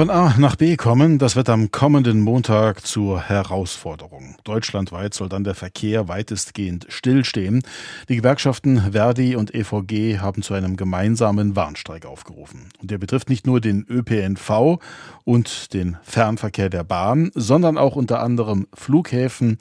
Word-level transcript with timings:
Von 0.00 0.08
A 0.08 0.34
nach 0.38 0.56
B 0.56 0.78
kommen, 0.78 1.18
das 1.18 1.36
wird 1.36 1.50
am 1.50 1.72
kommenden 1.72 2.22
Montag 2.22 2.86
zur 2.86 3.20
Herausforderung. 3.20 4.34
Deutschlandweit 4.44 5.12
soll 5.12 5.28
dann 5.28 5.44
der 5.44 5.54
Verkehr 5.54 6.08
weitestgehend 6.08 6.86
stillstehen. 6.88 7.60
Die 8.08 8.16
Gewerkschaften 8.16 8.92
Verdi 8.92 9.36
und 9.36 9.54
EVG 9.54 10.20
haben 10.20 10.40
zu 10.40 10.54
einem 10.54 10.78
gemeinsamen 10.78 11.54
Warnstreik 11.54 12.06
aufgerufen. 12.06 12.70
Und 12.80 12.90
der 12.90 12.96
betrifft 12.96 13.28
nicht 13.28 13.46
nur 13.46 13.60
den 13.60 13.84
ÖPNV 13.90 14.78
und 15.24 15.74
den 15.74 15.98
Fernverkehr 16.02 16.70
der 16.70 16.84
Bahn, 16.84 17.30
sondern 17.34 17.76
auch 17.76 17.94
unter 17.94 18.22
anderem 18.22 18.68
Flughäfen, 18.72 19.58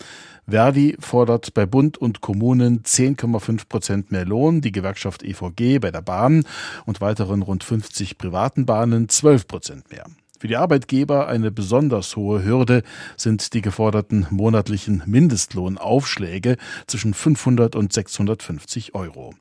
Verdi 0.49 0.95
fordert 0.99 1.53
bei 1.53 1.65
Bund 1.65 1.98
und 1.98 2.21
Kommunen 2.21 2.84
10,5 2.84 3.67
Prozent 3.67 4.12
mehr 4.12 4.26
Lohn, 4.26 4.62
die 4.62 4.71
Gewerkschaft 4.71 5.21
EVG 5.21 5.79
bei 5.79 5.91
der 5.91 6.01
Bahn 6.01 6.43
und 6.85 7.01
weiteren 7.01 7.41
rund 7.41 7.63
50 7.63 8.17
privaten 8.17 8.65
Bahnen 8.65 9.09
12 9.09 9.48
Prozent 9.48 9.91
mehr. 9.91 10.05
Für 10.39 10.48
die 10.48 10.55
Arbeitgeber 10.55 11.27
eine 11.27 11.52
besonders 11.52 12.16
hohe 12.16 12.45
Hürde 12.45 12.84
sind 13.17 13.53
die 13.53 13.61
geforderten 13.61 14.25
monatlichen 14.29 15.03
Mindestlohnaufschläge 15.05 16.55
zwischen 16.88 17.13
500 17.13 17.75
und 17.75 17.91
650 17.91 18.95
Euro. 18.95 19.34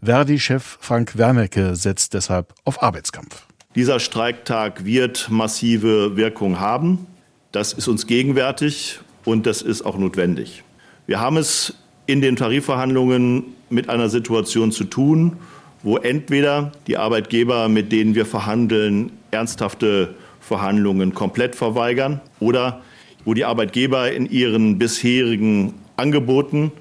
Verdi-Chef 0.00 0.78
Frank 0.80 1.18
Wernicke 1.18 1.74
setzt 1.74 2.14
deshalb 2.14 2.54
auf 2.64 2.84
Arbeitskampf. 2.84 3.48
Dieser 3.74 3.98
Streiktag 3.98 4.84
wird 4.84 5.28
massive 5.28 6.16
Wirkung 6.16 6.60
haben. 6.60 7.08
Das 7.50 7.72
ist 7.72 7.88
uns 7.88 8.06
gegenwärtig 8.06 9.00
und 9.24 9.46
das 9.46 9.60
ist 9.60 9.82
auch 9.82 9.98
notwendig. 9.98 10.62
Wir 11.08 11.18
haben 11.18 11.36
es 11.36 11.74
in 12.06 12.20
den 12.20 12.36
Tarifverhandlungen 12.36 13.42
mit 13.70 13.88
einer 13.88 14.08
Situation 14.08 14.70
zu 14.70 14.84
tun, 14.84 15.36
wo 15.82 15.96
entweder 15.96 16.70
die 16.86 16.96
Arbeitgeber, 16.96 17.68
mit 17.68 17.90
denen 17.90 18.14
wir 18.14 18.24
verhandeln, 18.24 19.10
ernsthafte 19.32 20.14
Verhandlungen 20.46 21.14
komplett 21.14 21.56
verweigern 21.56 22.20
oder 22.40 22.82
wo 23.24 23.34
die 23.34 23.44
Arbeitgeber 23.44 24.12
in 24.12 24.26
ihren 24.30 24.78
bisherigen 24.78 25.74
Angeboten 25.96 26.72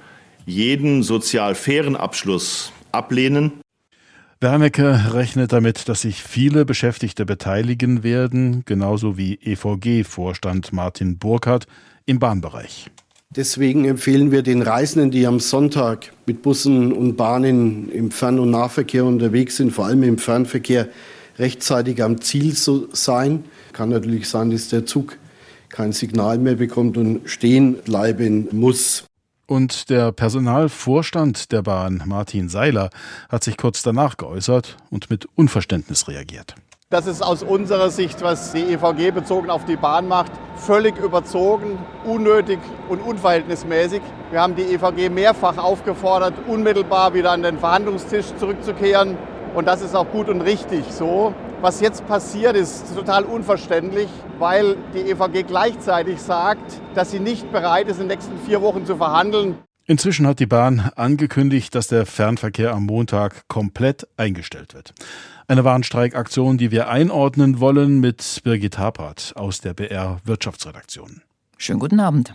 jeden 0.45 1.03
sozial 1.03 1.55
fairen 1.55 1.95
Abschluss 1.95 2.73
ablehnen. 2.91 3.53
Wernicke 4.41 5.13
rechnet 5.13 5.53
damit, 5.53 5.87
dass 5.87 6.01
sich 6.01 6.21
viele 6.21 6.65
Beschäftigte 6.65 7.25
beteiligen 7.25 8.03
werden, 8.03 8.63
genauso 8.65 9.17
wie 9.17 9.39
EVG-Vorstand 9.41 10.73
Martin 10.73 11.17
Burkhardt 11.17 11.65
im 12.05 12.19
Bahnbereich. 12.19 12.91
Deswegen 13.29 13.85
empfehlen 13.85 14.31
wir 14.31 14.43
den 14.43 14.61
Reisenden, 14.61 15.09
die 15.09 15.25
am 15.25 15.39
Sonntag 15.39 16.11
mit 16.25 16.41
Bussen 16.41 16.91
und 16.91 17.15
Bahnen 17.15 17.89
im 17.89 18.11
Fern- 18.11 18.37
und 18.37 18.51
Nahverkehr 18.51 19.05
unterwegs 19.05 19.55
sind, 19.55 19.71
vor 19.71 19.85
allem 19.85 20.03
im 20.03 20.17
Fernverkehr, 20.17 20.89
rechtzeitig 21.39 22.03
am 22.03 22.21
Ziel 22.21 22.55
zu 22.55 22.87
sein. 22.91 23.45
Kann 23.71 23.89
natürlich 23.89 24.29
sein, 24.29 24.51
dass 24.51 24.69
der 24.69 24.85
Zug 24.85 25.17
kein 25.69 25.91
Signal 25.91 26.37
mehr 26.37 26.55
bekommt 26.55 26.97
und 26.97 27.29
stehen 27.29 27.75
bleiben 27.83 28.47
muss. 28.51 29.05
Und 29.45 29.89
der 29.89 30.11
Personalvorstand 30.11 31.51
der 31.51 31.63
Bahn, 31.63 32.01
Martin 32.05 32.47
Seiler, 32.47 32.89
hat 33.29 33.43
sich 33.43 33.57
kurz 33.57 33.81
danach 33.81 34.17
geäußert 34.17 34.77
und 34.89 35.09
mit 35.09 35.27
Unverständnis 35.35 36.07
reagiert. 36.07 36.55
Das 36.89 37.07
ist 37.07 37.23
aus 37.23 37.41
unserer 37.41 37.89
Sicht, 37.89 38.21
was 38.21 38.51
die 38.51 38.61
EVG 38.61 39.09
bezogen 39.11 39.49
auf 39.49 39.65
die 39.65 39.75
Bahn 39.75 40.07
macht, 40.07 40.31
völlig 40.55 40.95
überzogen, 40.99 41.79
unnötig 42.05 42.59
und 42.87 42.99
unverhältnismäßig. 42.99 44.01
Wir 44.29 44.39
haben 44.39 44.55
die 44.55 44.61
EVG 44.61 45.09
mehrfach 45.09 45.57
aufgefordert, 45.57 46.35
unmittelbar 46.47 47.15
wieder 47.15 47.31
an 47.31 47.41
den 47.41 47.57
Verhandlungstisch 47.57 48.27
zurückzukehren. 48.37 49.17
Und 49.53 49.67
das 49.67 49.81
ist 49.81 49.95
auch 49.95 50.09
gut 50.11 50.29
und 50.29 50.41
richtig 50.41 50.83
so. 50.91 51.33
Was 51.61 51.79
jetzt 51.79 52.07
passiert, 52.07 52.55
ist 52.55 52.95
total 52.95 53.23
unverständlich, 53.23 54.09
weil 54.39 54.75
die 54.93 55.11
EVG 55.11 55.43
gleichzeitig 55.43 56.19
sagt, 56.19 56.81
dass 56.95 57.11
sie 57.11 57.19
nicht 57.19 57.51
bereit 57.51 57.87
ist, 57.87 58.01
in 58.01 58.07
den 58.07 58.17
nächsten 58.17 58.37
vier 58.39 58.61
Wochen 58.61 58.85
zu 58.85 58.97
verhandeln. 58.97 59.55
Inzwischen 59.85 60.25
hat 60.25 60.39
die 60.39 60.45
Bahn 60.45 60.91
angekündigt, 60.95 61.75
dass 61.75 61.87
der 61.87 62.05
Fernverkehr 62.05 62.73
am 62.73 62.85
Montag 62.85 63.47
komplett 63.47 64.07
eingestellt 64.17 64.73
wird. 64.73 64.93
Eine 65.47 65.63
Warnstreikaktion, 65.63 66.57
die 66.57 66.71
wir 66.71 66.89
einordnen 66.89 67.59
wollen 67.59 67.99
mit 67.99 68.41
Birgit 68.43 68.77
Hapert 68.77 69.33
aus 69.35 69.61
der 69.61 69.73
BR 69.73 70.19
Wirtschaftsredaktion. 70.23 71.21
Schönen 71.57 71.79
guten 71.79 71.99
Abend. 71.99 72.33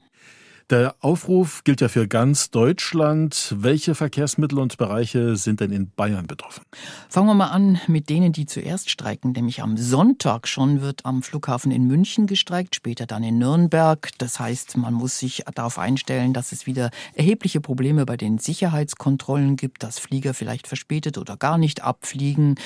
Der 0.70 0.96
Aufruf 1.00 1.64
gilt 1.64 1.80
ja 1.80 1.88
für 1.88 2.06
ganz 2.06 2.50
Deutschland. 2.50 3.54
Welche 3.56 3.94
Verkehrsmittel 3.94 4.58
und 4.58 4.76
Bereiche 4.76 5.36
sind 5.36 5.60
denn 5.60 5.72
in 5.72 5.90
Bayern 5.90 6.26
betroffen? 6.26 6.62
Fangen 7.08 7.26
wir 7.26 7.34
mal 7.34 7.46
an 7.46 7.80
mit 7.86 8.10
denen, 8.10 8.32
die 8.32 8.44
zuerst 8.44 8.90
streiken. 8.90 9.32
Nämlich 9.32 9.62
am 9.62 9.78
Sonntag 9.78 10.46
schon 10.46 10.82
wird 10.82 11.06
am 11.06 11.22
Flughafen 11.22 11.72
in 11.72 11.86
München 11.86 12.26
gestreikt, 12.26 12.74
später 12.74 13.06
dann 13.06 13.22
in 13.22 13.38
Nürnberg. 13.38 14.10
Das 14.18 14.38
heißt, 14.38 14.76
man 14.76 14.92
muss 14.92 15.18
sich 15.18 15.42
darauf 15.54 15.78
einstellen, 15.78 16.34
dass 16.34 16.52
es 16.52 16.66
wieder 16.66 16.90
erhebliche 17.14 17.62
Probleme 17.62 18.04
bei 18.04 18.18
den 18.18 18.36
Sicherheitskontrollen 18.36 19.56
gibt, 19.56 19.82
dass 19.82 19.98
Flieger 19.98 20.34
vielleicht 20.34 20.66
verspätet 20.66 21.16
oder 21.16 21.38
gar 21.38 21.56
nicht 21.56 21.82
abfliegen. 21.82 22.56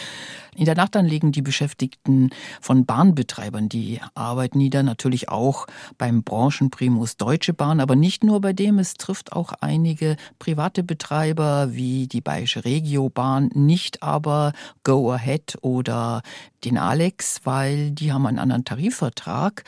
In 0.57 0.65
der 0.65 0.75
Nacht 0.75 0.97
dann 0.97 1.07
legen 1.07 1.31
die 1.31 1.41
Beschäftigten 1.41 2.31
von 2.61 2.85
Bahnbetreibern 2.85 3.69
die 3.69 4.01
Arbeit 4.15 4.57
nieder, 4.57 4.83
natürlich 4.83 5.29
auch 5.29 5.69
beim 5.99 6.25
Branchenprimus 6.25 7.17
Deutsche 7.17 7.55
Bahn, 7.55 7.79
aber 7.79 7.92
aber 7.93 8.01
nicht 8.01 8.25
nur 8.25 8.41
bei 8.41 8.55
dem, 8.55 8.79
es 8.79 8.95
trifft 8.95 9.35
auch 9.35 9.53
einige 9.61 10.17
private 10.39 10.83
Betreiber 10.83 11.75
wie 11.75 12.07
die 12.07 12.23
Bayerische 12.23 12.65
Regiobahn, 12.65 13.51
nicht 13.53 14.03
aber 14.03 14.55
Go 14.83 15.13
Ahead 15.13 15.59
oder 15.61 16.23
den 16.65 16.79
Alex, 16.79 17.43
weil 17.45 17.91
die 17.91 18.11
haben 18.11 18.25
einen 18.25 18.39
anderen 18.39 18.65
Tarifvertrag. 18.65 19.65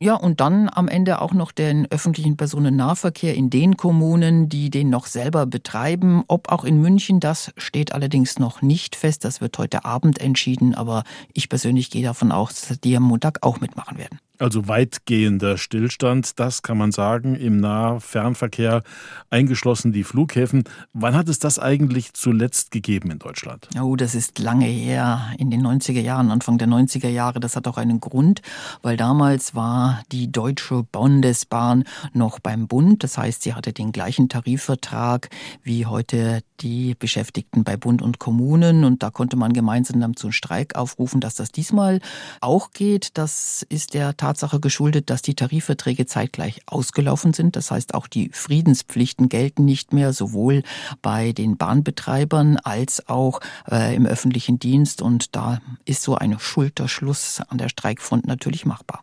Ja, 0.00 0.14
und 0.14 0.40
dann 0.40 0.70
am 0.72 0.88
Ende 0.88 1.20
auch 1.20 1.34
noch 1.34 1.52
den 1.52 1.86
öffentlichen 1.90 2.38
Personennahverkehr 2.38 3.34
in 3.34 3.50
den 3.50 3.76
Kommunen, 3.76 4.48
die 4.48 4.70
den 4.70 4.88
noch 4.88 5.04
selber 5.04 5.44
betreiben. 5.44 6.24
Ob 6.28 6.50
auch 6.50 6.64
in 6.64 6.80
München, 6.80 7.20
das 7.20 7.52
steht 7.58 7.92
allerdings 7.92 8.38
noch 8.38 8.62
nicht 8.62 8.96
fest. 8.96 9.22
Das 9.22 9.42
wird 9.42 9.58
heute 9.58 9.84
Abend 9.84 10.18
entschieden, 10.18 10.74
aber 10.74 11.04
ich 11.34 11.50
persönlich 11.50 11.90
gehe 11.90 12.02
davon 12.02 12.32
aus, 12.32 12.68
dass 12.68 12.80
die 12.80 12.96
am 12.96 13.02
Montag 13.02 13.42
auch 13.42 13.60
mitmachen 13.60 13.98
werden. 13.98 14.18
Also 14.38 14.68
weitgehender 14.68 15.56
Stillstand, 15.56 16.38
das 16.38 16.62
kann 16.62 16.76
man 16.76 16.92
sagen, 16.92 17.34
im 17.34 17.58
Nahfernverkehr, 17.58 18.82
eingeschlossen 19.30 19.92
die 19.92 20.04
Flughäfen. 20.04 20.64
Wann 20.92 21.14
hat 21.14 21.28
es 21.28 21.38
das 21.38 21.58
eigentlich 21.58 22.12
zuletzt 22.12 22.70
gegeben 22.70 23.10
in 23.10 23.18
Deutschland? 23.18 23.68
Oh, 23.80 23.96
das 23.96 24.14
ist 24.14 24.38
lange 24.38 24.66
her, 24.66 25.32
in 25.38 25.50
den 25.50 25.66
90er 25.66 26.00
Jahren, 26.00 26.30
Anfang 26.30 26.58
der 26.58 26.68
90er 26.68 27.08
Jahre. 27.08 27.40
Das 27.40 27.56
hat 27.56 27.66
auch 27.66 27.78
einen 27.78 28.00
Grund, 28.00 28.42
weil 28.82 28.96
damals 28.96 29.54
war 29.54 30.02
die 30.12 30.30
Deutsche 30.30 30.82
Bundesbahn 30.82 31.84
noch 32.12 32.38
beim 32.38 32.68
Bund. 32.68 33.04
Das 33.04 33.16
heißt, 33.16 33.42
sie 33.42 33.54
hatte 33.54 33.72
den 33.72 33.92
gleichen 33.92 34.28
Tarifvertrag 34.28 35.30
wie 35.62 35.86
heute 35.86 36.42
die 36.60 36.94
Beschäftigten 36.94 37.64
bei 37.64 37.76
Bund 37.76 38.02
und 38.02 38.18
Kommunen. 38.18 38.84
Und 38.84 39.02
da 39.02 39.10
konnte 39.10 39.36
man 39.36 39.52
gemeinsam 39.52 40.00
dann 40.00 40.16
zum 40.16 40.32
Streik 40.32 40.74
aufrufen, 40.74 41.20
dass 41.20 41.34
das 41.34 41.52
diesmal 41.52 42.00
auch 42.40 42.70
geht. 42.70 43.16
Das 43.18 43.64
ist 43.68 43.94
der 43.94 44.16
Tatsache 44.26 44.58
geschuldet, 44.58 45.08
dass 45.08 45.22
die 45.22 45.36
Tarifverträge 45.36 46.04
zeitgleich 46.04 46.60
ausgelaufen 46.66 47.32
sind. 47.32 47.54
Das 47.54 47.70
heißt, 47.70 47.94
auch 47.94 48.08
die 48.08 48.30
Friedenspflichten 48.32 49.28
gelten 49.28 49.64
nicht 49.64 49.92
mehr, 49.92 50.12
sowohl 50.12 50.64
bei 51.00 51.30
den 51.30 51.56
Bahnbetreibern 51.56 52.56
als 52.56 53.08
auch 53.08 53.40
äh, 53.70 53.94
im 53.94 54.04
öffentlichen 54.04 54.58
Dienst. 54.58 55.00
Und 55.00 55.36
da 55.36 55.60
ist 55.84 56.02
so 56.02 56.16
ein 56.16 56.36
Schulterschluss 56.40 57.40
an 57.48 57.58
der 57.58 57.68
Streikfront 57.68 58.26
natürlich 58.26 58.66
machbar. 58.66 59.02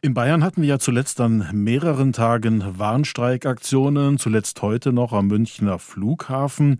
In 0.00 0.14
Bayern 0.14 0.42
hatten 0.42 0.62
wir 0.62 0.68
ja 0.70 0.78
zuletzt 0.78 1.20
an 1.20 1.46
mehreren 1.52 2.14
Tagen 2.14 2.64
Warnstreikaktionen, 2.78 4.18
zuletzt 4.18 4.62
heute 4.62 4.90
noch 4.92 5.12
am 5.12 5.26
Münchner 5.26 5.78
Flughafen. 5.78 6.78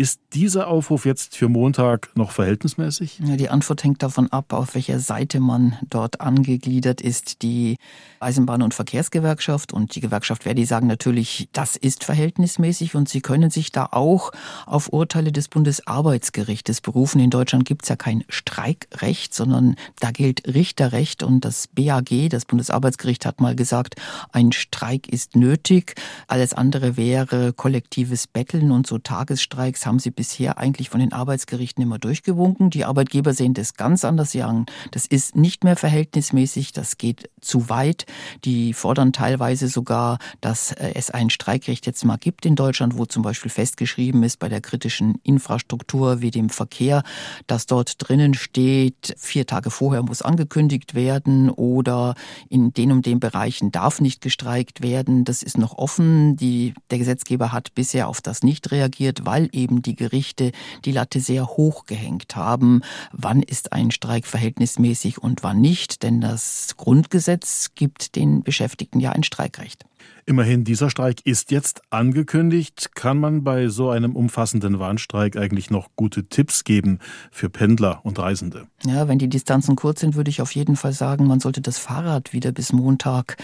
Ist 0.00 0.20
dieser 0.32 0.68
Aufruf 0.68 1.04
jetzt 1.04 1.34
für 1.34 1.48
Montag 1.48 2.10
noch 2.14 2.30
verhältnismäßig? 2.30 3.18
Ja, 3.24 3.34
die 3.34 3.48
Antwort 3.48 3.82
hängt 3.82 4.00
davon 4.04 4.30
ab, 4.30 4.52
auf 4.52 4.76
welcher 4.76 5.00
Seite 5.00 5.40
man 5.40 5.76
dort 5.90 6.20
angegliedert 6.20 7.00
ist. 7.00 7.42
Die 7.42 7.78
Eisenbahn- 8.20 8.62
und 8.62 8.74
Verkehrsgewerkschaft 8.74 9.72
und 9.72 9.96
die 9.96 10.00
Gewerkschaft 10.00 10.44
Verdi 10.44 10.66
sagen 10.66 10.86
natürlich, 10.86 11.48
das 11.52 11.74
ist 11.74 12.04
verhältnismäßig 12.04 12.94
und 12.94 13.08
sie 13.08 13.20
können 13.20 13.50
sich 13.50 13.72
da 13.72 13.88
auch 13.90 14.30
auf 14.66 14.92
Urteile 14.92 15.32
des 15.32 15.48
Bundesarbeitsgerichtes 15.48 16.80
berufen. 16.80 17.18
In 17.18 17.30
Deutschland 17.30 17.64
gibt 17.64 17.82
es 17.82 17.88
ja 17.88 17.96
kein 17.96 18.22
Streikrecht, 18.28 19.34
sondern 19.34 19.74
da 19.98 20.12
gilt 20.12 20.46
Richterrecht 20.46 21.24
und 21.24 21.44
das 21.44 21.66
BAG, 21.66 22.28
das 22.30 22.44
Bundesarbeitsgericht, 22.44 23.26
hat 23.26 23.40
mal 23.40 23.56
gesagt, 23.56 23.96
ein 24.30 24.52
Streik 24.52 25.08
ist 25.08 25.34
nötig. 25.34 25.96
Alles 26.28 26.54
andere 26.54 26.96
wäre 26.96 27.52
kollektives 27.52 28.28
Betteln 28.28 28.70
und 28.70 28.86
so 28.86 28.98
Tagesstreiks 28.98 29.87
haben 29.88 29.98
sie 29.98 30.10
bisher 30.10 30.58
eigentlich 30.58 30.90
von 30.90 31.00
den 31.00 31.12
Arbeitsgerichten 31.12 31.82
immer 31.82 31.98
durchgewunken. 31.98 32.70
Die 32.70 32.84
Arbeitgeber 32.84 33.34
sehen 33.34 33.54
das 33.54 33.74
ganz 33.74 34.04
anders. 34.04 34.30
Sie 34.30 34.38
sagen, 34.38 34.66
das 34.92 35.06
ist 35.06 35.34
nicht 35.34 35.64
mehr 35.64 35.76
verhältnismäßig, 35.76 36.72
das 36.72 36.98
geht 36.98 37.30
zu 37.40 37.68
weit. 37.68 38.06
Die 38.44 38.72
fordern 38.72 39.12
teilweise 39.12 39.68
sogar, 39.68 40.18
dass 40.40 40.72
äh, 40.72 40.92
es 40.94 41.10
ein 41.10 41.30
Streikrecht 41.30 41.86
jetzt 41.86 42.04
mal 42.04 42.16
gibt 42.16 42.46
in 42.46 42.54
Deutschland, 42.54 42.96
wo 42.96 43.06
zum 43.06 43.22
Beispiel 43.22 43.50
festgeschrieben 43.50 44.22
ist 44.22 44.38
bei 44.38 44.48
der 44.48 44.60
kritischen 44.60 45.16
Infrastruktur 45.22 46.20
wie 46.20 46.30
dem 46.30 46.50
Verkehr, 46.50 47.02
dass 47.46 47.66
dort 47.66 47.94
drinnen 47.98 48.34
steht, 48.34 49.14
vier 49.18 49.46
Tage 49.46 49.70
vorher 49.70 50.02
muss 50.02 50.22
angekündigt 50.22 50.94
werden 50.94 51.50
oder 51.50 52.14
in 52.48 52.72
den 52.72 52.92
und 52.92 53.06
den 53.06 53.20
Bereichen 53.20 53.72
darf 53.72 54.00
nicht 54.00 54.20
gestreikt 54.20 54.82
werden. 54.82 55.24
Das 55.24 55.42
ist 55.42 55.58
noch 55.58 55.78
offen. 55.78 56.36
Die, 56.36 56.74
der 56.90 56.98
Gesetzgeber 56.98 57.52
hat 57.52 57.74
bisher 57.74 58.08
auf 58.08 58.20
das 58.20 58.42
nicht 58.42 58.70
reagiert, 58.70 59.24
weil 59.24 59.48
eben 59.52 59.77
die 59.82 59.96
Gerichte 59.96 60.52
die 60.84 60.92
Latte 60.92 61.20
sehr 61.20 61.46
hoch 61.46 61.86
gehängt 61.86 62.36
haben. 62.36 62.82
Wann 63.12 63.42
ist 63.42 63.72
ein 63.72 63.90
Streik 63.90 64.26
verhältnismäßig 64.26 65.18
und 65.18 65.42
wann 65.42 65.60
nicht? 65.60 66.02
Denn 66.02 66.20
das 66.20 66.74
Grundgesetz 66.76 67.70
gibt 67.74 68.16
den 68.16 68.42
Beschäftigten 68.42 69.00
ja 69.00 69.12
ein 69.12 69.22
Streikrecht. 69.22 69.84
Immerhin, 70.26 70.64
dieser 70.64 70.90
Streik 70.90 71.24
ist 71.24 71.50
jetzt 71.50 71.82
angekündigt. 71.90 72.90
Kann 72.94 73.18
man 73.18 73.44
bei 73.44 73.68
so 73.68 73.90
einem 73.90 74.14
umfassenden 74.14 74.78
Warnstreik 74.78 75.36
eigentlich 75.36 75.70
noch 75.70 75.88
gute 75.96 76.28
Tipps 76.28 76.64
geben 76.64 76.98
für 77.30 77.48
Pendler 77.48 78.00
und 78.04 78.18
Reisende? 78.18 78.66
Ja, 78.84 79.08
wenn 79.08 79.18
die 79.18 79.28
Distanzen 79.28 79.76
kurz 79.76 80.00
sind, 80.00 80.16
würde 80.16 80.30
ich 80.30 80.42
auf 80.42 80.54
jeden 80.54 80.76
Fall 80.76 80.92
sagen, 80.92 81.26
man 81.26 81.40
sollte 81.40 81.60
das 81.60 81.78
Fahrrad 81.78 82.32
wieder 82.32 82.52
bis 82.52 82.72
Montag 82.72 83.36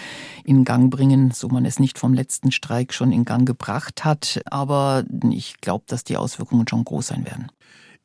in 0.43 0.63
Gang 0.63 0.91
bringen, 0.91 1.31
so 1.31 1.47
man 1.47 1.65
es 1.65 1.79
nicht 1.79 1.97
vom 1.97 2.13
letzten 2.13 2.51
Streik 2.51 2.93
schon 2.93 3.11
in 3.11 3.25
Gang 3.25 3.47
gebracht 3.47 4.05
hat. 4.05 4.41
Aber 4.45 5.03
ich 5.31 5.61
glaube, 5.61 5.85
dass 5.87 6.03
die 6.03 6.17
Auswirkungen 6.17 6.67
schon 6.67 6.85
groß 6.85 7.07
sein 7.07 7.25
werden. 7.25 7.47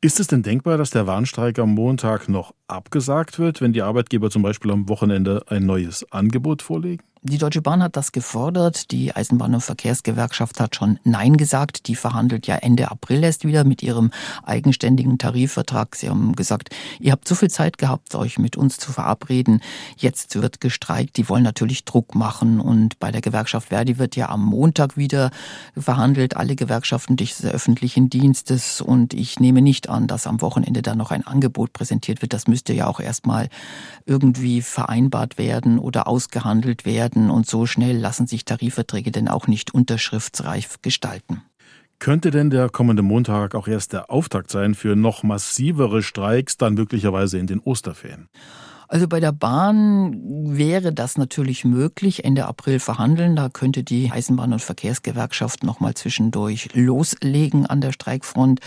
Ist 0.03 0.19
es 0.19 0.25
denn 0.25 0.41
denkbar, 0.41 0.79
dass 0.79 0.89
der 0.89 1.05
Warnstreik 1.05 1.59
am 1.59 1.75
Montag 1.75 2.27
noch 2.27 2.55
abgesagt 2.67 3.37
wird, 3.37 3.61
wenn 3.61 3.71
die 3.71 3.83
Arbeitgeber 3.83 4.31
zum 4.31 4.41
Beispiel 4.41 4.71
am 4.71 4.89
Wochenende 4.89 5.43
ein 5.47 5.67
neues 5.67 6.11
Angebot 6.11 6.63
vorlegen? 6.63 7.03
Die 7.23 7.37
Deutsche 7.37 7.61
Bahn 7.61 7.83
hat 7.83 7.97
das 7.97 8.13
gefordert. 8.13 8.89
Die 8.89 9.13
Eisenbahn- 9.13 9.53
und 9.53 9.61
Verkehrsgewerkschaft 9.61 10.59
hat 10.59 10.75
schon 10.75 10.97
Nein 11.03 11.37
gesagt. 11.37 11.87
Die 11.87 11.93
verhandelt 11.93 12.47
ja 12.47 12.55
Ende 12.55 12.89
April 12.89 13.23
erst 13.23 13.45
wieder 13.45 13.63
mit 13.63 13.83
ihrem 13.83 14.09
eigenständigen 14.41 15.19
Tarifvertrag. 15.19 15.95
Sie 15.95 16.09
haben 16.09 16.35
gesagt, 16.35 16.71
ihr 16.99 17.11
habt 17.11 17.27
so 17.27 17.35
viel 17.35 17.51
Zeit 17.51 17.77
gehabt, 17.77 18.15
euch 18.15 18.39
mit 18.39 18.57
uns 18.57 18.77
zu 18.77 18.91
verabreden. 18.91 19.61
Jetzt 19.97 20.41
wird 20.41 20.61
gestreikt. 20.61 21.15
Die 21.17 21.29
wollen 21.29 21.43
natürlich 21.43 21.85
Druck 21.85 22.15
machen. 22.15 22.59
Und 22.59 22.97
bei 22.97 23.11
der 23.11 23.21
Gewerkschaft 23.21 23.67
Verdi 23.67 23.99
wird 23.99 24.15
ja 24.15 24.29
am 24.29 24.43
Montag 24.43 24.97
wieder 24.97 25.29
verhandelt. 25.77 26.35
Alle 26.35 26.55
Gewerkschaften 26.55 27.17
des 27.17 27.45
öffentlichen 27.45 28.09
Dienstes. 28.09 28.81
Und 28.81 29.13
ich 29.13 29.39
nehme 29.39 29.61
nicht 29.61 29.89
an, 29.89 30.07
dass 30.07 30.25
am 30.25 30.41
Wochenende 30.41 30.81
dann 30.81 30.97
noch 30.97 31.11
ein 31.11 31.27
Angebot 31.27 31.71
präsentiert 31.71 32.23
wird. 32.23 32.33
Das 32.33 32.47
müsste 32.47 32.73
ja 32.73 32.87
auch 32.87 32.99
erstmal 32.99 33.49
irgendwie 34.07 34.63
vereinbart 34.63 35.37
werden 35.37 35.77
oder 35.77 36.07
ausgehandelt 36.07 36.83
werden 36.83 37.10
werden 37.11 37.29
und 37.29 37.47
so 37.47 37.65
schnell 37.65 37.97
lassen 37.97 38.27
sich 38.27 38.45
Tarifverträge 38.45 39.11
denn 39.11 39.27
auch 39.27 39.47
nicht 39.47 39.73
unterschriftsreif 39.73 40.81
gestalten. 40.81 41.43
Könnte 41.99 42.31
denn 42.31 42.49
der 42.49 42.69
kommende 42.69 43.03
Montag 43.03 43.53
auch 43.53 43.67
erst 43.67 43.93
der 43.93 44.09
Auftakt 44.09 44.49
sein 44.49 44.73
für 44.73 44.95
noch 44.95 45.21
massivere 45.21 46.01
Streiks, 46.01 46.57
dann 46.57 46.73
möglicherweise 46.73 47.37
in 47.37 47.45
den 47.45 47.59
Osterferien? 47.59 48.27
Also 48.87 49.07
bei 49.07 49.19
der 49.19 49.31
Bahn 49.31 50.19
wäre 50.57 50.91
das 50.91 51.17
natürlich 51.17 51.63
möglich, 51.63 52.25
Ende 52.25 52.45
April 52.45 52.79
verhandeln. 52.79 53.35
Da 53.35 53.49
könnte 53.49 53.83
die 53.83 54.11
Eisenbahn- 54.11 54.51
und 54.51 54.61
Verkehrsgewerkschaft 54.61 55.63
noch 55.63 55.79
mal 55.79 55.93
zwischendurch 55.93 56.69
loslegen 56.73 57.65
an 57.67 57.79
der 57.79 57.93
Streikfront. 57.93 58.59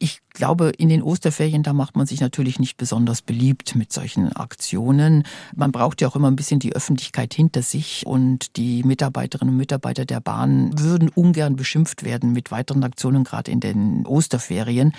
Ich 0.00 0.20
glaube, 0.32 0.68
in 0.78 0.88
den 0.88 1.02
Osterferien, 1.02 1.64
da 1.64 1.72
macht 1.72 1.96
man 1.96 2.06
sich 2.06 2.20
natürlich 2.20 2.60
nicht 2.60 2.76
besonders 2.76 3.20
beliebt 3.20 3.74
mit 3.74 3.92
solchen 3.92 4.32
Aktionen. 4.32 5.24
Man 5.56 5.72
braucht 5.72 6.00
ja 6.00 6.06
auch 6.06 6.14
immer 6.14 6.30
ein 6.30 6.36
bisschen 6.36 6.60
die 6.60 6.72
Öffentlichkeit 6.72 7.34
hinter 7.34 7.62
sich 7.62 8.06
und 8.06 8.56
die 8.56 8.84
Mitarbeiterinnen 8.84 9.54
und 9.54 9.58
Mitarbeiter 9.58 10.04
der 10.04 10.20
Bahn 10.20 10.78
würden 10.78 11.08
ungern 11.08 11.56
beschimpft 11.56 12.04
werden 12.04 12.32
mit 12.32 12.52
weiteren 12.52 12.84
Aktionen, 12.84 13.24
gerade 13.24 13.50
in 13.50 13.58
den 13.58 14.06
Osterferien. 14.06 14.92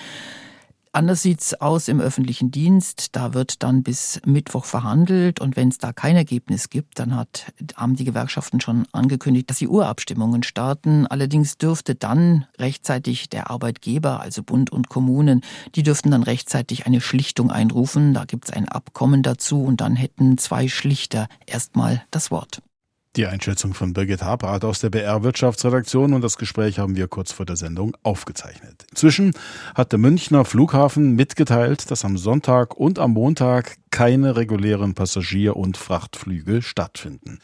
Anders 0.91 1.21
sieht's 1.21 1.53
aus 1.53 1.88
im 1.88 2.01
öffentlichen 2.01 2.50
Dienst. 2.50 3.15
Da 3.15 3.36
wird 3.36 3.62
dann 3.62 3.83
bis 3.83 4.19
Mittwoch 4.25 4.65
verhandelt 4.65 5.39
und 5.39 5.56
wenn 5.56 5.69
es 5.69 5.77
da 5.77 5.94
kein 5.94 6.15
Ergebnis 6.15 6.71
gibt, 6.71 6.97
dann 6.97 7.15
hat, 7.15 7.53
haben 7.75 7.95
die 7.95 8.06
Gewerkschaften 8.06 8.59
schon 8.59 8.88
angekündigt, 8.91 9.51
dass 9.51 9.59
sie 9.59 9.68
Urabstimmungen 9.68 10.41
starten. 10.41 11.06
Allerdings 11.06 11.59
dürfte 11.59 11.94
dann 11.94 12.45
rechtzeitig 12.57 13.30
der 13.30 13.51
Arbeitgeber, 13.51 14.19
also 14.19 14.41
Bund 14.41 14.71
und 14.71 14.89
Kommunen, 14.89 15.41
die 15.75 15.83
dürften 15.83 16.09
dann 16.09 16.24
rechtzeitig 16.24 16.88
eine 16.88 17.01
Schlichtung 17.01 17.51
einrufen. 17.51 18.15
Da 18.15 18.25
gibt's 18.25 18.50
ein 18.50 18.68
Abkommen 18.68 19.21
dazu 19.21 19.63
und 19.63 19.81
dann 19.81 19.95
hätten 19.95 20.39
zwei 20.39 20.68
Schlichter 20.68 21.27
erstmal 21.45 22.03
das 22.09 22.31
Wort. 22.31 22.63
Die 23.16 23.26
Einschätzung 23.26 23.74
von 23.74 23.94
Birgit 23.94 24.22
Habart 24.22 24.64
aus 24.64 24.80
der 24.82 24.92
BR 24.92 25.24
Wirtschaftsredaktion 25.24 26.14
und 26.14 26.22
das 26.22 26.38
Gespräch 26.38 26.78
haben 26.78 26.96
wir 26.96 27.08
kurz 27.08 27.32
vor 27.32 27.46
der 27.46 27.56
Sendung 27.56 27.98
aufgezeichnet. 28.04 28.86
Inzwischen 28.92 29.34
hat 29.74 29.92
der 29.92 29.98
Münchner 29.98 30.46
Flughafen 30.46 31.16
mitgeteilt, 31.16 31.90
dass 31.90 32.06
am 32.06 32.20
Sonntag 32.20 32.76
und 32.76 33.00
am 33.00 33.14
Montag 33.14 33.78
keine 33.90 34.36
regulären 34.36 34.94
Passagier- 34.94 35.56
und 35.56 35.76
Frachtflüge 35.76 36.62
stattfinden. 36.62 37.40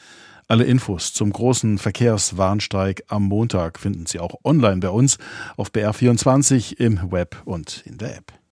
Alle 0.48 0.66
Infos 0.66 1.14
zum 1.14 1.34
großen 1.34 1.80
Verkehrswarnstreik 1.80 3.06
am 3.08 3.24
Montag 3.24 3.80
finden 3.80 4.06
Sie 4.06 4.20
auch 4.20 4.36
online 4.44 4.78
bei 4.78 4.90
uns 4.90 5.18
auf 5.58 5.72
BR24 5.72 6.78
im 6.78 7.12
Web 7.12 7.42
und 7.46 7.82
in 7.88 7.98
der 7.98 8.18
App. 8.18 8.36